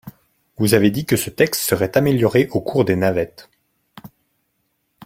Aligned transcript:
Vous 0.57 0.73
avez 0.73 0.89
dit 0.89 1.05
que 1.05 1.15
ce 1.15 1.29
texte 1.29 1.61
serait 1.61 1.95
amélioré 1.95 2.47
au 2.53 2.59
cours 2.59 2.85
des 2.85 2.95
navettes. 2.95 3.51